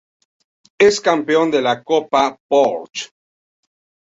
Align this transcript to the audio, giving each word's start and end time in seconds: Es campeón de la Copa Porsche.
Es 0.85 0.99
campeón 0.99 1.51
de 1.51 1.61
la 1.61 1.83
Copa 1.83 2.35
Porsche. 2.47 3.11